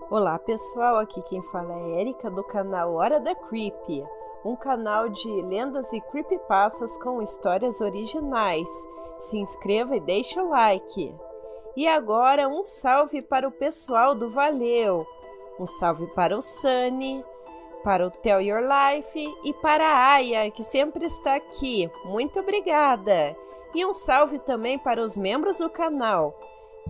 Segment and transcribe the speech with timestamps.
[0.00, 4.04] Olá pessoal, aqui quem fala é Erika do canal Hora da Creepy,
[4.44, 8.68] um canal de lendas e creepypastas com histórias originais.
[9.18, 11.14] Se inscreva e deixe o like.
[11.76, 15.06] E agora um salve para o pessoal do Valeu,
[15.58, 17.24] um salve para o Sunny,
[17.82, 21.90] para o Tell Your Life e para a Aya, que sempre está aqui.
[22.04, 23.36] Muito obrigada!
[23.74, 26.38] E um salve também para os membros do canal,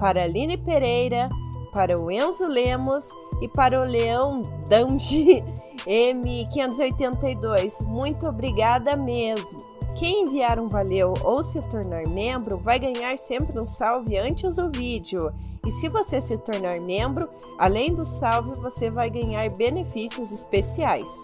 [0.00, 1.28] para Aline Pereira,
[1.72, 3.08] para o Enzo Lemos
[3.40, 5.42] e para o Leão Danji
[5.88, 7.82] M582.
[7.82, 9.72] Muito obrigada mesmo!
[9.94, 14.70] Quem enviar um valeu ou se tornar membro vai ganhar sempre um salve antes do
[14.70, 15.32] vídeo.
[15.66, 17.28] E se você se tornar membro,
[17.58, 21.22] além do salve, você vai ganhar benefícios especiais.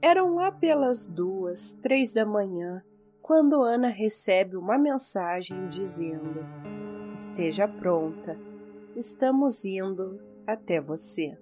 [0.00, 2.82] Eram lá pelas duas, três da manhã,
[3.20, 6.44] quando Ana recebe uma mensagem dizendo:
[7.14, 8.40] Esteja pronta,
[8.96, 11.38] estamos indo até você.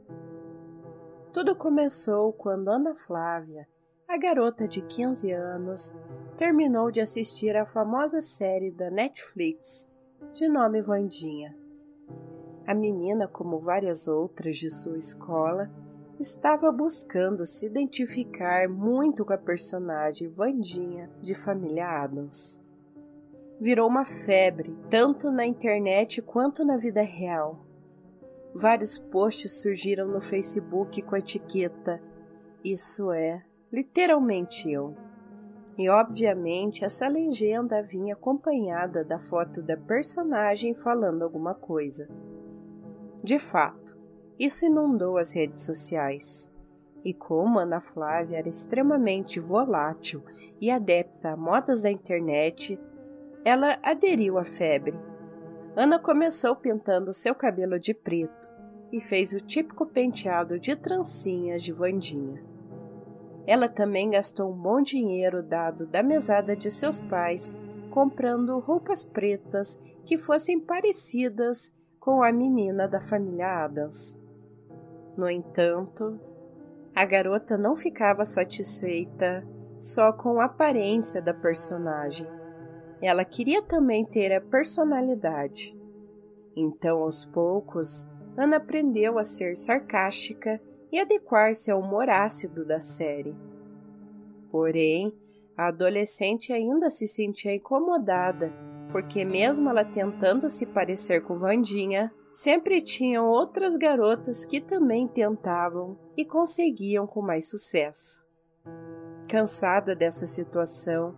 [1.32, 3.68] Tudo começou quando Ana Flávia
[4.08, 5.94] a garota de 15 anos
[6.36, 9.88] terminou de assistir a famosa série da Netflix
[10.32, 11.56] de nome Vandinha.
[12.66, 15.70] A menina, como várias outras de sua escola,
[16.18, 22.60] estava buscando se identificar muito com a personagem Vandinha de Família Adams.
[23.60, 27.66] Virou uma febre, tanto na internet quanto na vida real.
[28.54, 32.02] Vários posts surgiram no Facebook com a etiqueta
[32.64, 34.96] Isso é literalmente eu.
[35.78, 42.08] E obviamente essa legenda vinha acompanhada da foto da personagem falando alguma coisa.
[43.22, 43.96] De fato,
[44.38, 46.50] isso inundou as redes sociais.
[47.04, 50.22] E como Ana Flávia era extremamente volátil
[50.60, 52.78] e adepta a modas da internet,
[53.44, 54.98] ela aderiu à febre.
[55.76, 58.50] Ana começou pintando seu cabelo de preto
[58.92, 62.42] e fez o típico penteado de trancinhas de Vandinha.
[63.46, 67.56] Ela também gastou um bom dinheiro dado da mesada de seus pais
[67.90, 74.18] comprando roupas pretas que fossem parecidas com a menina da família Adams.
[75.16, 76.18] No entanto,
[76.94, 79.46] a garota não ficava satisfeita
[79.78, 82.39] só com a aparência da personagem.
[83.02, 85.76] Ela queria também ter a personalidade.
[86.56, 88.06] Então, aos poucos,
[88.36, 90.60] Ana aprendeu a ser sarcástica
[90.92, 93.36] e adequar-se ao humor ácido da série.
[94.50, 95.12] Porém,
[95.56, 98.52] a adolescente ainda se sentia incomodada,
[98.90, 105.98] porque mesmo ela tentando se parecer com Vandinha, sempre tinham outras garotas que também tentavam
[106.16, 108.24] e conseguiam com mais sucesso.
[109.28, 111.14] Cansada dessa situação,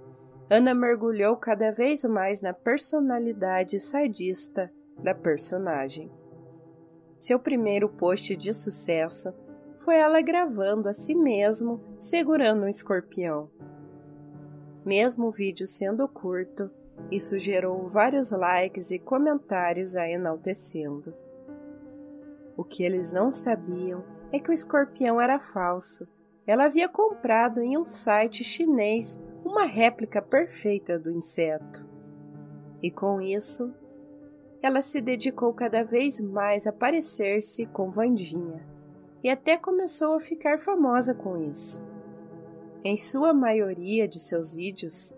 [0.50, 6.10] Ana mergulhou cada vez mais na personalidade sadista da personagem.
[7.18, 9.32] Seu primeiro post de sucesso
[9.76, 13.50] foi ela gravando a si mesmo segurando um escorpião.
[14.84, 16.70] Mesmo o vídeo sendo curto,
[17.10, 21.14] isso gerou vários likes e comentários a enaltecendo.
[22.56, 26.06] O que eles não sabiam é que o escorpião era falso.
[26.46, 29.20] Ela havia comprado em um site chinês
[29.52, 31.86] uma réplica perfeita do inseto.
[32.82, 33.70] E com isso,
[34.62, 38.66] ela se dedicou cada vez mais a parecer-se com Vandinha
[39.22, 41.86] e até começou a ficar famosa com isso.
[42.82, 45.14] Em sua maioria de seus vídeos,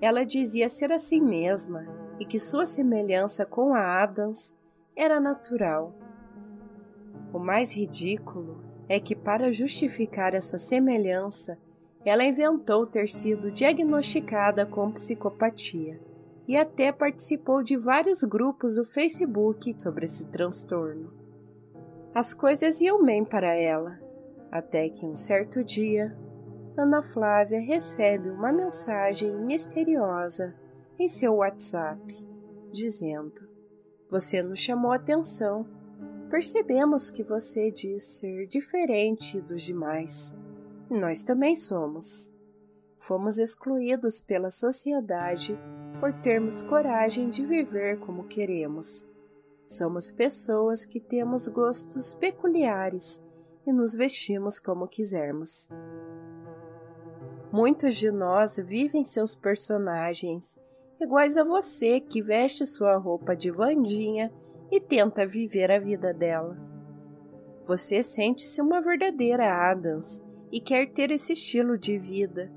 [0.00, 1.86] ela dizia ser assim mesma
[2.18, 4.56] e que sua semelhança com a Adams
[4.96, 5.94] era natural.
[7.34, 11.58] O mais ridículo é que, para justificar essa semelhança,
[12.08, 16.00] ela inventou ter sido diagnosticada com psicopatia
[16.46, 21.12] e até participou de vários grupos do Facebook sobre esse transtorno.
[22.14, 24.00] As coisas iam bem para ela,
[24.50, 26.16] até que um certo dia,
[26.76, 30.56] Ana Flávia recebe uma mensagem misteriosa
[30.98, 32.00] em seu WhatsApp,
[32.72, 33.46] dizendo:
[34.08, 35.68] Você nos chamou atenção.
[36.30, 40.34] Percebemos que você diz ser diferente dos demais.
[40.90, 42.32] Nós também somos.
[42.96, 45.58] Fomos excluídos pela sociedade
[46.00, 49.06] por termos coragem de viver como queremos
[49.68, 53.22] Somos pessoas que temos gostos peculiares
[53.66, 55.68] e nos vestimos como quisermos.
[57.52, 60.58] Muitos de nós vivem seus personagens,
[60.98, 64.32] iguais a você que veste sua roupa de Vandinha
[64.72, 66.56] e tenta viver a vida dela.
[67.64, 72.50] Você sente-se uma verdadeira Adams e quer ter esse estilo de vida.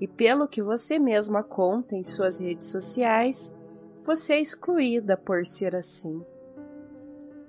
[0.00, 3.54] E pelo que você mesma conta em suas redes sociais,
[4.02, 6.24] você é excluída por ser assim.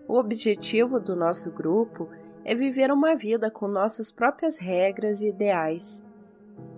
[0.08, 2.08] O objetivo do nosso grupo
[2.44, 6.06] é viver uma vida com nossas próprias regras e ideais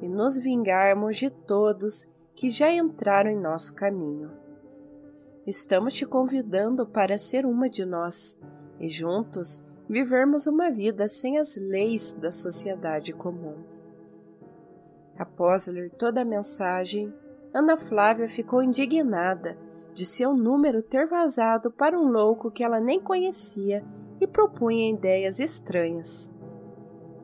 [0.01, 4.31] e nos vingarmos de todos que já entraram em nosso caminho.
[5.45, 8.39] Estamos te convidando para ser uma de nós
[8.79, 13.63] e juntos vivermos uma vida sem as leis da sociedade comum.
[15.17, 17.13] Após ler toda a mensagem,
[17.53, 19.57] Ana Flávia ficou indignada
[19.93, 23.83] de seu número ter vazado para um louco que ela nem conhecia
[24.21, 26.31] e propunha ideias estranhas.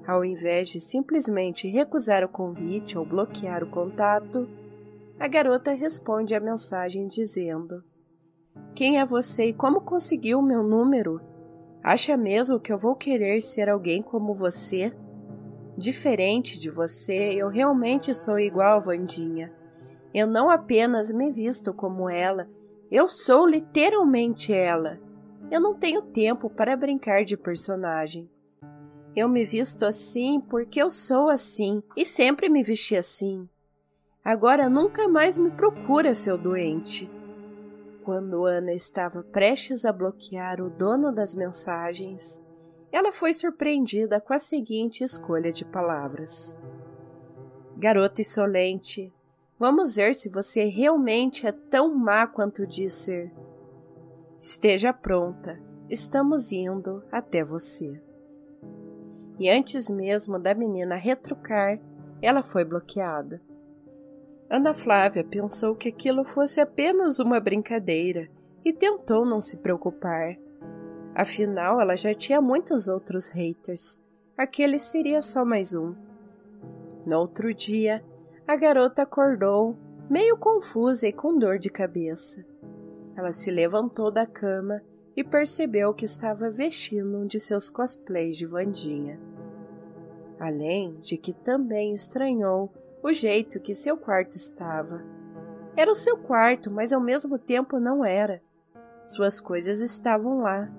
[0.07, 4.49] Ao invés de simplesmente recusar o convite ou bloquear o contato,
[5.19, 7.83] a garota responde a mensagem dizendo:
[8.73, 11.21] Quem é você e como conseguiu o meu número?
[11.83, 14.93] Acha mesmo que eu vou querer ser alguém como você?
[15.77, 19.51] Diferente de você, eu realmente sou igual a Vandinha.
[20.13, 22.47] Eu não apenas me visto como ela,
[22.89, 24.97] eu sou literalmente ela.
[25.51, 28.29] Eu não tenho tempo para brincar de personagem.
[29.13, 33.49] Eu me visto assim porque eu sou assim e sempre me vesti assim.
[34.23, 37.11] Agora nunca mais me procura, seu doente.
[38.03, 42.43] Quando Ana estava prestes a bloquear o dono das mensagens,
[42.91, 46.57] ela foi surpreendida com a seguinte escolha de palavras:
[47.77, 49.13] Garota insolente,
[49.57, 53.33] vamos ver se você realmente é tão má quanto diz ser.
[54.41, 55.57] Esteja pronta,
[55.89, 58.03] estamos indo até você.
[59.39, 61.79] E antes mesmo da menina retrucar,
[62.21, 63.41] ela foi bloqueada.
[64.53, 68.29] Ana Flávia pensou que aquilo fosse apenas uma brincadeira
[68.63, 70.37] e tentou não se preocupar.
[71.15, 73.99] Afinal, ela já tinha muitos outros haters.
[74.37, 75.95] Aquele seria só mais um.
[77.03, 78.05] No outro dia,
[78.47, 79.75] a garota acordou,
[80.07, 82.45] meio confusa e com dor de cabeça.
[83.17, 84.83] Ela se levantou da cama
[85.17, 89.19] e percebeu que estava vestindo um de seus cosplays de Vandinha.
[90.39, 92.71] Além de que também estranhou
[93.03, 95.03] o jeito que seu quarto estava.
[95.75, 98.41] Era o seu quarto, mas ao mesmo tempo não era.
[99.05, 100.71] Suas coisas estavam lá,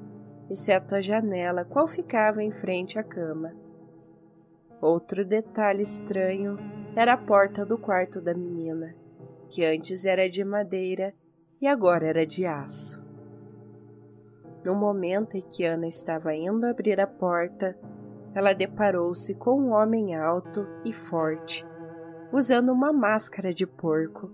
[0.48, 3.54] exceto a janela, qual ficava em frente à cama.
[4.80, 6.58] Outro detalhe estranho
[6.96, 8.94] era a porta do quarto da menina,
[9.50, 11.12] que antes era de madeira
[11.60, 13.04] e agora era de aço.
[14.64, 17.78] No momento em que Ana estava indo abrir a porta,
[18.34, 21.66] ela deparou-se com um homem alto e forte,
[22.32, 24.30] usando uma máscara de porco,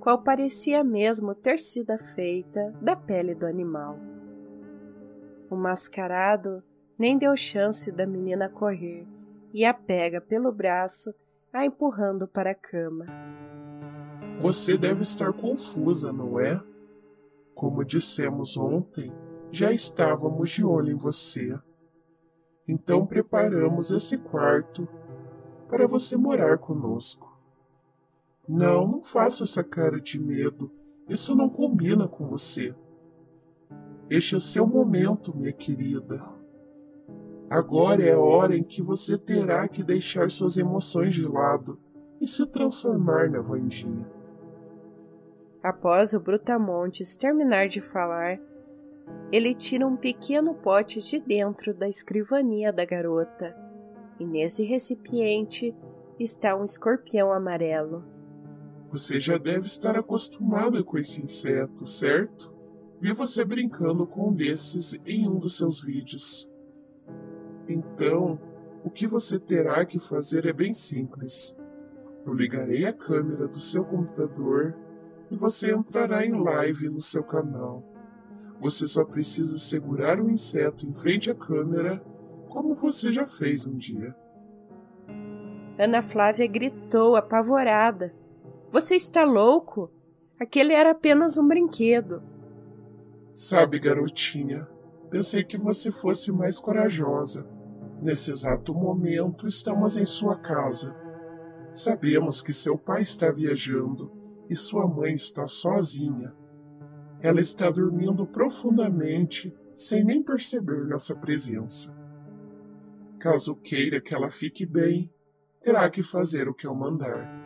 [0.00, 3.98] qual parecia mesmo ter sido feita da pele do animal.
[5.50, 6.62] O mascarado
[6.98, 9.06] nem deu chance da menina correr
[9.52, 11.14] e a pega pelo braço,
[11.52, 13.06] a empurrando para a cama.
[14.40, 16.60] Você deve estar confusa, não é?
[17.54, 19.12] Como dissemos ontem,
[19.50, 21.58] já estávamos de olho em você.
[22.66, 24.88] Então preparamos esse quarto
[25.68, 27.31] para você morar conosco.
[28.48, 30.70] Não, não faça essa cara de medo.
[31.08, 32.74] Isso não combina com você.
[34.10, 36.22] Este é seu momento, minha querida.
[37.48, 41.78] Agora é a hora em que você terá que deixar suas emoções de lado
[42.20, 44.10] e se transformar na Vandinha.
[45.62, 48.40] Após o Brutamontes terminar de falar,
[49.30, 53.56] ele tira um pequeno pote de dentro da escrivania da garota,
[54.18, 55.74] e nesse recipiente
[56.18, 58.04] está um escorpião amarelo.
[58.92, 62.52] Você já deve estar acostumada com esse inseto, certo?
[63.00, 66.52] Vi você brincando com um desses em um dos seus vídeos.
[67.66, 68.38] Então,
[68.84, 71.56] o que você terá que fazer é bem simples.
[72.26, 74.76] Eu ligarei a câmera do seu computador
[75.30, 77.82] e você entrará em live no seu canal.
[78.60, 82.04] Você só precisa segurar o inseto em frente à câmera,
[82.50, 84.14] como você já fez um dia.
[85.78, 88.20] Ana Flávia gritou, apavorada.
[88.72, 89.92] Você está louco?
[90.40, 92.22] Aquele era apenas um brinquedo.
[93.34, 94.66] Sabe, garotinha,
[95.10, 97.46] pensei que você fosse mais corajosa.
[98.00, 100.96] Nesse exato momento, estamos em sua casa.
[101.74, 104.10] Sabemos que seu pai está viajando
[104.48, 106.34] e sua mãe está sozinha.
[107.20, 111.94] Ela está dormindo profundamente, sem nem perceber nossa presença.
[113.20, 115.12] Caso queira que ela fique bem,
[115.60, 117.41] terá que fazer o que eu mandar.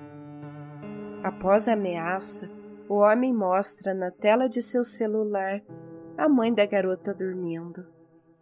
[1.27, 2.49] Após a ameaça,
[2.89, 5.61] o homem mostra na tela de seu celular
[6.17, 7.85] a mãe da garota dormindo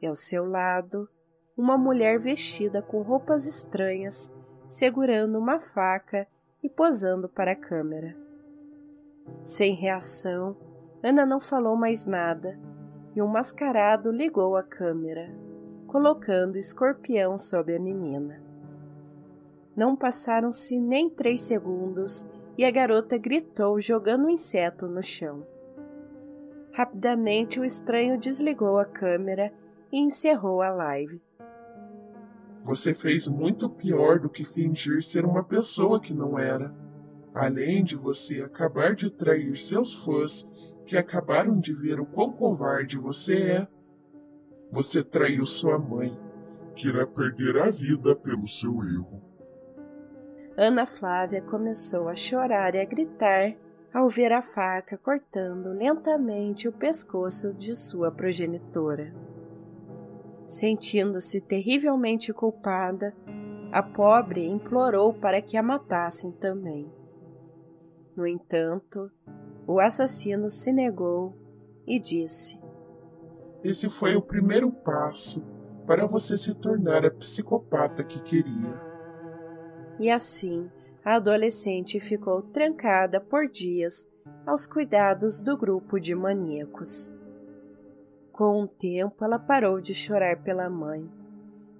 [0.02, 1.08] e ao seu lado
[1.56, 4.30] uma mulher vestida com roupas estranhas,
[4.68, 6.28] segurando uma faca
[6.62, 8.14] e posando para a câmera.
[9.42, 10.54] Sem reação,
[11.02, 12.60] Ana não falou mais nada
[13.16, 15.34] e um mascarado ligou a câmera,
[15.86, 18.42] colocando escorpião sob a menina.
[19.74, 25.46] Não passaram-se nem três segundos e a garota gritou, jogando o um inseto no chão.
[26.72, 29.52] Rapidamente o estranho desligou a câmera
[29.92, 31.22] e encerrou a live.
[32.64, 36.74] Você fez muito pior do que fingir ser uma pessoa que não era.
[37.34, 40.48] Além de você acabar de trair seus fãs
[40.86, 43.68] que acabaram de ver o quão covarde você é,
[44.70, 46.18] você traiu sua mãe,
[46.74, 49.23] que irá perder a vida pelo seu erro.
[50.56, 53.56] Ana Flávia começou a chorar e a gritar
[53.92, 59.12] ao ver a faca cortando lentamente o pescoço de sua progenitora.
[60.46, 63.12] Sentindo-se terrivelmente culpada,
[63.72, 66.88] a pobre implorou para que a matassem também.
[68.16, 69.10] No entanto,
[69.66, 71.36] o assassino se negou
[71.84, 72.60] e disse:
[73.64, 75.44] Esse foi o primeiro passo
[75.84, 78.83] para você se tornar a psicopata que queria.
[79.98, 80.70] E assim,
[81.04, 84.08] a adolescente ficou trancada por dias
[84.46, 87.14] aos cuidados do grupo de maníacos.
[88.32, 91.08] Com o tempo, ela parou de chorar pela mãe,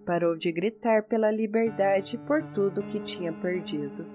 [0.06, 4.06] parou de gritar pela liberdade por tudo que tinha perdido.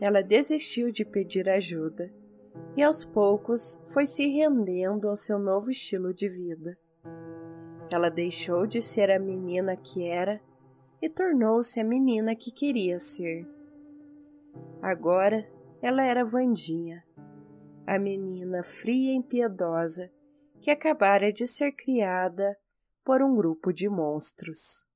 [0.00, 2.12] Ela desistiu de pedir ajuda
[2.76, 6.78] e aos poucos foi se rendendo ao seu novo estilo de vida.
[7.90, 10.40] Ela deixou de ser a menina que era
[11.02, 13.44] e tornou-se a menina que queria ser.
[14.80, 15.44] Agora
[15.82, 17.04] ela era Vandinha,
[17.84, 20.12] a menina fria e impiedosa
[20.60, 22.56] que acabara de ser criada
[23.04, 24.86] por um grupo de monstros.